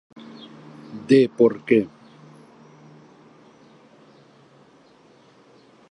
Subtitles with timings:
[1.07, 1.79] De por que.